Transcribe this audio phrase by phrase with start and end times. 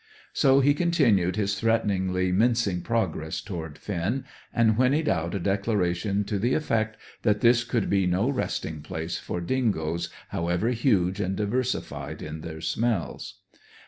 [0.33, 6.39] So he continued his threateningly mincing progress toward Finn, and whinnied out a declaration to
[6.39, 12.23] the effect that this could be no resting place for dingoes, however huge and diversified
[12.23, 13.41] in their smells.